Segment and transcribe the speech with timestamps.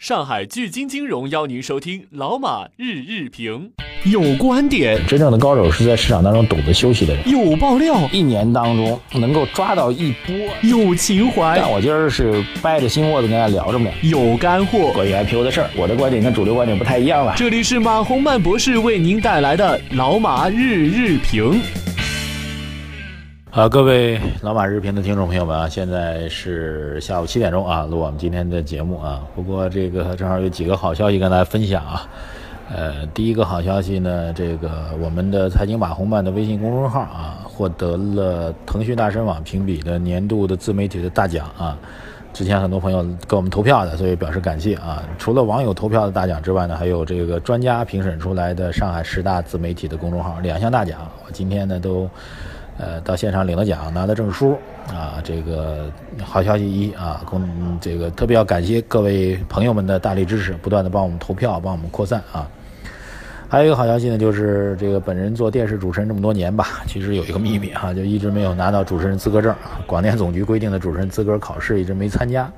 [0.00, 3.70] 上海聚金金融邀您收听老马日日评，
[4.04, 7.28] 有观点，真正的高手是在市场当中懂得休息的人。
[7.28, 10.34] 有爆料，一年当中能够抓到一波。
[10.62, 13.90] 有情怀，但我今儿是掰着心窝子跟大家聊着呢。
[14.00, 17.34] 有干货，关于 IPO 的事儿，我的观点跟主流观点不太一样了。
[17.36, 21.60] 这里是马洪曼博士为您带来的老马日日评。
[23.52, 29.26] 好，各位老马日评的听众朋友们啊，现在是下午七点钟啊，录我们今天的节目啊。
[29.34, 32.08] 不过这个正好有几个好消息跟大家分享啊。
[32.72, 34.70] 呃，第一个好消息呢，这个
[35.02, 41.76] 我们的财经马红漫的微信公众号啊，获得了腾讯大神网评比的年度的自媒体的大奖啊。
[42.32, 45.02] 之前很多朋友给我们投票的，所以表示感谢啊。
[45.18, 51.00] 除了网友投票的大奖之外呢，还有这个专家评审出来的上海十大自媒体的公众号两项大奖。
[51.26, 52.08] 我今天呢都。
[52.80, 54.58] 呃，到现场领了奖，拿了证书
[54.88, 55.92] 啊，这个
[56.24, 57.46] 好消息一啊，公
[57.78, 62.48] 这个特别要感谢各位朋友们的大力支持，不断的帮我们投票，帮我们扩散啊。
[63.50, 69.54] 还有一个好消息呢，就是这个本人做电视主持人这么多年吧，其实有一个秘密啊，就一直没有拿到主持人资格证，
[69.86, 72.50] 广电总局规定的主持人资格考试一直没参加。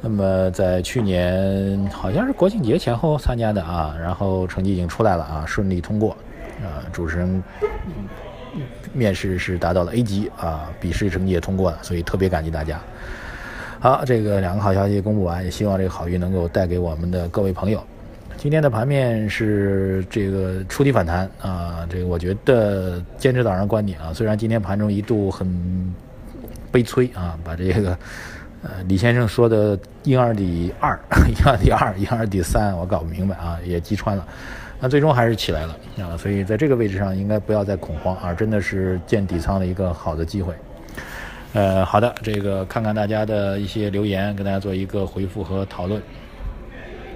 [0.00, 6.10] 那么在去年好像是国庆节前后参加的啊，然后成绩已经出来了啊，顺利通过
[6.60, 7.40] 啊，主持人。
[8.92, 12.80] 面试是达到了 A 级啊，笔试成绩也通过了，所以特别感激大家。
[13.80, 17.82] 好，这个两个好消息公布完，也希望这个好运能够带给我们的各位朋友。
[18.36, 25.94] 今天的盘面是这个触底反弹啊，这个我觉得坚持早上观点啊，虽然今天盘中一度很
[26.70, 27.98] 悲催啊，把这个
[28.62, 34.26] 呃李先生说的婴儿底二、婴儿底二、婴儿底三，我搞不明白啊，也击穿了。
[34.80, 40.54] 那最终还是起来了啊，所以在这个位置上应该不要再恐慌啊，真的是建底仓的一个好的机会。
[41.52, 46.00] 呃，好的，这个看看大家的一些留言，跟大家做一个回复和讨论。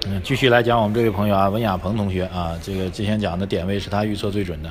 [0.09, 4.71] 嗯，继续来讲我们这位朋友啊，文亚鹏同学啊，这个之前讲的点位是他预测最准的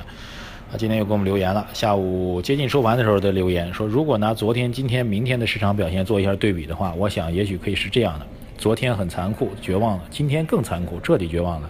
[0.72, 8.26] 啊，今天又给我们留言了，下午接近收盘的时候的留言说，如果拿昨天、今天、明天的市场表现做一下对比的话，我想也许可以是这样的：
[8.58, 11.70] 昨天很残酷，绝望了；今天更残酷，彻底绝望了。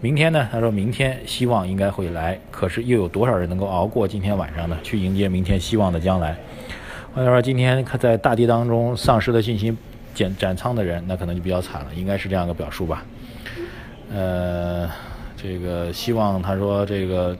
[0.00, 0.48] 明天呢？
[0.50, 4.78] 他说明天希望应该会来，可是又有多少人能够熬过今天晚上呢？
[4.82, 6.34] 去迎接明天希望的将来。
[7.14, 9.76] 或者说今天他在大跌当中丧失了信心，
[10.14, 13.04] 减斩仓的人那可能就比较惨了，应该是这样一个表述吧。
[14.10, 14.88] 呃，
[15.36, 17.36] 这个希望他说这个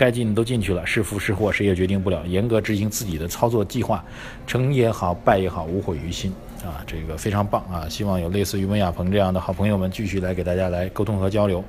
[0.00, 4.02] 该进的都进去了，是福是祸谁也决定不了，严格执行自己的操作计划，
[4.46, 6.32] 成也好败也好无悔于心
[6.64, 7.86] 啊，这个非常棒啊！
[7.86, 11.62] 希望有类似于温亚鹏这样的好朋友们继续来给大家来沟通和交流。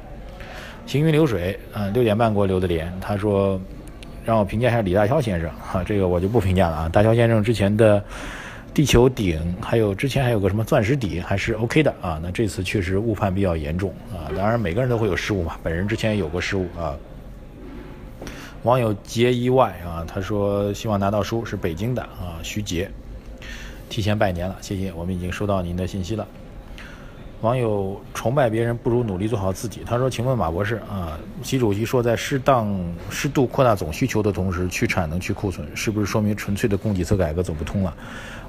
[0.85, 3.59] 行云流水，啊，六点半给我留的言，他说
[4.23, 6.89] 让我评价一下李大霄先生，哈，这个我就不评价了啊。
[6.89, 8.01] 大霄先生之前的
[8.73, 12.17] 地球顶，还有之前还有个什么钻石底，还是 OK 的啊。
[12.23, 14.31] 那这次确实误判比较严重啊。
[14.37, 16.95] 当然每个人都会有失误嘛，本人之前有过失误啊。
[18.63, 22.89] 网友杰意外啊，他说希望拿到书是北京的啊，徐杰，
[23.89, 26.27] 提前拜年了，谢谢，我们已经收到您的信息了。
[27.41, 29.81] 网友崇拜别人不如努力做好自己。
[29.83, 32.79] 他说：“请问马博士啊，习主席说在适当
[33.09, 37.91] 适度扩大总需求的同时去产能去库存，是不是说明纯粹的供给侧改革走不通了？”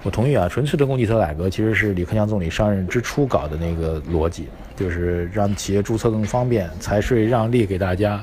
[0.05, 4.47] 我同意啊，纯粹的供给侧改革其实是李克强总理上任之初搞的那个逻辑，
[4.77, 8.23] 就是让企业注册更方便，财税让利给大家。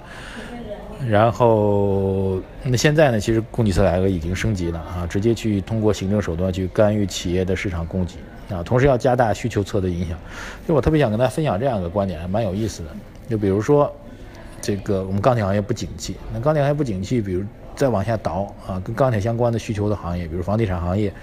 [1.07, 8.15] 然后那现在呢，其实供给侧改革已经升级了啊，直接去通过行政手段去干预企业的市场供给。
[8.53, 10.17] 啊，同时要加大需求侧的影响，
[10.67, 12.89] 就我特别想跟大家分享这样一个观点，蛮有意思的。
[13.29, 13.95] 就比如说，
[14.59, 17.43] 这个我们钢铁行业不景气，那钢铁行业不景气，比如
[17.75, 21.13] 再往下倒啊，跟钢铁相关的需求的行业，比如房地产行业、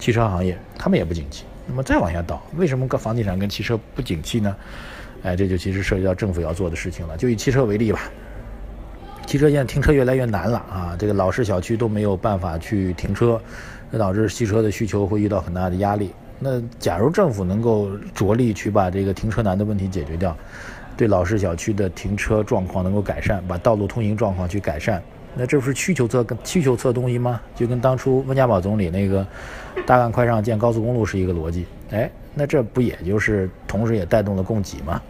[0.00, 1.44] 汽车行业，他们也不景气。
[1.68, 4.56] 那么再往下倒，为什么跟房地产跟汽车不景气呢？
[5.22, 7.16] 哎，这就其实涉及到政府要做的事情了。
[7.16, 8.10] 就以汽车为例吧，
[9.32, 13.40] 汽车现在停车越来越难了啊，这个老式小区都没有办法去停车，
[13.90, 16.10] 这导致汽车的需求会遇到很大的压力。
[16.38, 20.36] 那假如政府能够着力去把这个停车难的问题解决掉，
[20.98, 25.02] 对老式小区的停车状况能够改善，把道路通行状况去改善，
[25.34, 27.40] 那这不是需求侧跟需求侧东西吗？
[27.56, 29.26] 就跟当初温家宝总理那个
[29.86, 31.64] 大干快上建高速公路是一个逻辑。
[31.90, 35.00] 哎，那这不也就是同时也带动了供给吗？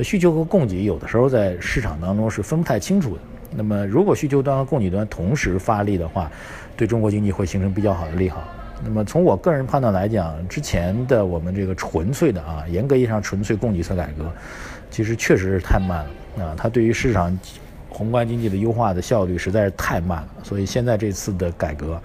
[0.00, 3.20] 需求和供给有的时候在市场当中是分不太清楚的。
[3.56, 6.30] 那么如果需求端和供给端同时发力的话，
[6.76, 8.42] 对中国经济会形成比较好的利好。
[8.84, 14.30] 那么从我个人判断来讲，之前的我们这个纯粹的啊，严格意义上纯粹供给侧改革，
[14.90, 16.04] 其实确实是太慢
[16.36, 17.38] 了啊，它对于市场
[17.88, 20.28] 宏观经济的优化的效率实在是太慢了。
[20.42, 22.02] 所以现在这次的改革，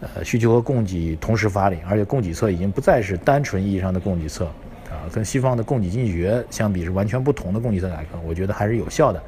[0.00, 4.46] 呃，需求和供给同时发力，而且供给侧已经不再是单纯意义上的供给侧，
[4.90, 9.22] 啊，跟西方的供给经济学相比是完全不同的供给侧改革，我觉得还是有效的。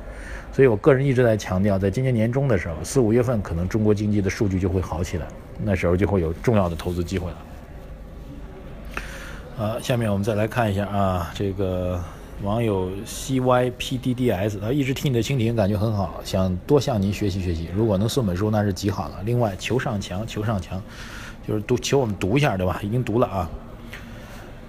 [0.52, 5.26] 所以我个人一直在强调，在今年年中的时候，四五月份可能中国经济的数据就会好起来，
[5.62, 7.36] 那时候就会有重要的投资机会了。
[9.58, 12.02] 呃，下面我们再来看一下啊，这个
[12.42, 17.68] 网友 CYPDDS，他一直听你的蜻蜓，感觉很好，想多向您学习学习。
[17.74, 19.16] 如果能送本书，那是极好了。
[19.24, 20.82] 另外，求上墙，求上墙，
[21.46, 22.80] 就是读求我们读一下，对吧？
[22.82, 23.48] 已经读了啊。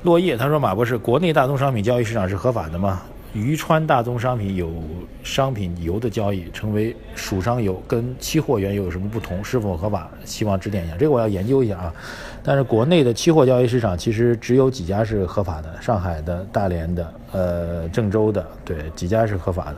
[0.04, 3.02] 落叶他说：“马博士，国内大宗商品交易市场是合法的吗？”
[3.34, 4.70] 渝川大宗商品有
[5.24, 9.42] 商品油的交易，成为蜀商油，跟期货原油有什么不同？
[9.42, 10.12] 是否合法？
[10.26, 10.98] 希望指点一下。
[10.98, 11.94] 这个我要研究一下啊。
[12.44, 19.78] 但是国内的期货交易市场其实只有几家是合法的，上海的、大连的、呃郑州的，对几家是合法的。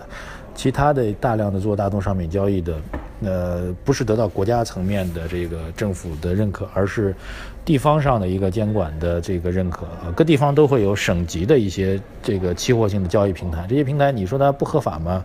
[0.56, 2.76] 其他的大量的做大宗商品交易的，
[3.24, 7.16] 呃，不是得到国家层面的这个政府的认可，而是
[7.64, 9.88] 地方上的一个监管的这个认可。
[10.16, 15.24] 各地方都会有省级的一些这个期货性的交易平台，这些平台你说它不合法吗？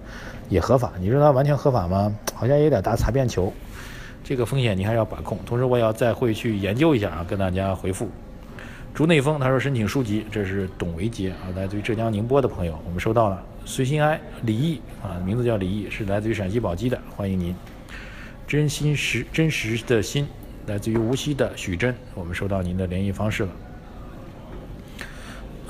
[0.48, 0.92] 也合法。
[0.98, 2.14] 你说它完全合法吗？
[2.34, 3.52] 好像有点打擦边球，
[4.24, 5.38] 这个风险你还要把控。
[5.44, 8.08] 同时，我也要再会去研究一下啊，跟大家回复。
[8.94, 13.42] 竹内丰他说申请书籍，这是董维杰啊，来自于浙江宁波的朋友，我们收到了。
[13.64, 17.54] 随心哀李毅啊，名字叫李毅，是来自于陕西宝鸡的，欢迎您。
[18.48, 20.26] 真心实真实的心，
[20.66, 23.50] 来自于无锡的许真，我们收到您的联系方式了。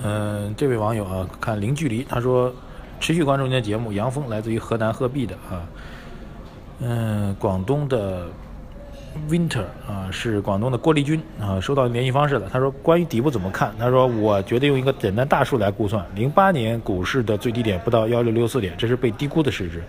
[0.04, 2.54] 嗯，这位网友啊，看零距离，他说
[3.00, 3.92] 持续关注您的节目。
[3.92, 5.68] 杨峰来自于河南鹤壁的啊，
[6.78, 8.28] 嗯，广东的。
[9.28, 12.48] Winter 啊，是广东的郭丽君啊，收到联系方式了。
[12.52, 19.82] 他说：“关于底部怎么看？”他说：“我觉得用一个简单大数来估算，零八年股市的最低点不到幺六六四点，这是被低估的市值。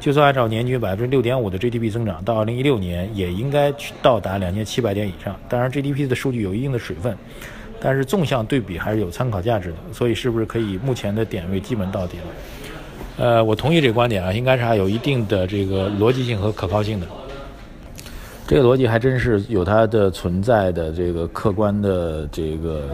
[0.00, 5.34] 就算按照年均百分之六点五的 GDP 增长，到二零一六年也应该去到达两千七百点以上。
[5.48, 7.16] 当然，GDP 的数据有一定的水分，
[7.80, 9.76] 但是纵向对比还是有参考价值的。
[9.92, 12.24] 所以，是不是可以目前的点位基本到底了？
[13.18, 17.06] 呃，我同意这个观点啊，应该是还有一定的这个逻辑性和可靠性的。”
[18.48, 22.88] 这个逻辑还真是有它的存在的这个客观的这个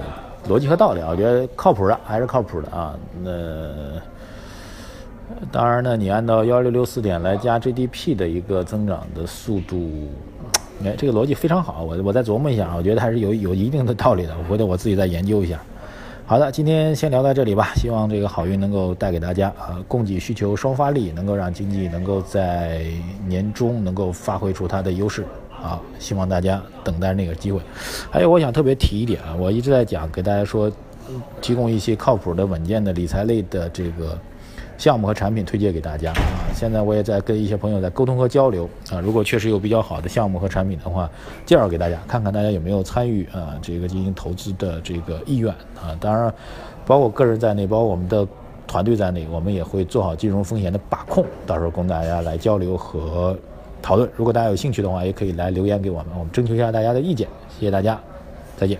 [0.48, 2.92] 逻辑和道理啊，我觉得靠谱的还是靠谱的啊。
[3.22, 3.30] 那
[5.52, 10.08] 当然呢，你按照幺六六四点来加 GDP 的一个增长的速度，
[10.84, 11.84] 哎，这个逻辑非常好。
[11.84, 14.34] 我我再琢磨一下啊，我觉得还是有有一定的道理的。
[14.36, 15.60] 我回头我自己再研究一下。
[16.26, 17.72] 好的，今天先聊到这里吧。
[17.76, 22.82] 希望这个好运能够带给大家啊，供给需求双发力，能够让经济能够在
[23.24, 25.24] 年终能够发挥出它的优势。
[25.64, 27.58] 啊，希望大家等待那个机会。
[28.10, 30.70] 还有，我想特别提一点啊，我一直在讲，给大家说，
[31.40, 34.18] 提供一些靠谱的、稳健的理财类的这个
[34.76, 36.52] 项目和产品推荐给大家啊。
[36.54, 39.00] 现在我也在跟一些朋友在沟通和交流啊。
[39.00, 41.10] 如果确实有比较好的项目和产品的话，
[41.46, 45.50] 介绍给大家，看看大家有没有参与啊，这个进行投资的这个意愿
[45.80, 45.96] 啊。
[45.98, 46.30] 当然，
[46.84, 48.28] 包括个人在内，包括我们的
[48.66, 53.34] 团队在内，我们也会做好金融风险的把控，到时候供大家来交流和。
[53.84, 57.28] 讨论，如果大家有兴趣的话，也可以来留言给我们，我们征求一下大家的意见。
[57.50, 58.00] 谢谢大家，
[58.56, 58.78] 再见。